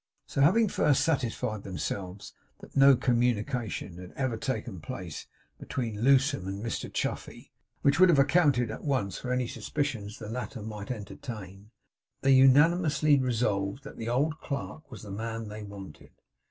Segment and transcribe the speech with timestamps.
[0.25, 5.27] So, having first satisfied themselves that no communication had ever taken place
[5.59, 7.51] between Lewsome and Mr Chuffey
[7.83, 11.69] (which would have accounted at once for any suspicions the latter might entertain),
[12.21, 16.09] they unanimously resolved that the old clerk was the man they wanted.